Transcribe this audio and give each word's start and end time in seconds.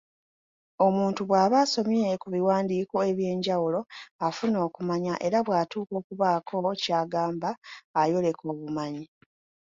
Omuntu 0.85 1.21
bw’aba 1.27 1.55
asomye 1.65 2.07
ku 2.21 2.27
biwandiiko 2.33 2.95
eby’enjawulo 3.11 3.79
afuna 4.27 4.57
okumanya 4.67 5.13
era 5.27 5.39
bw’atuuka 5.45 5.93
okubaako 6.01 6.53
ky’agamba 6.81 7.49
eyoleka 8.03 8.43
obumanyi. 8.53 9.05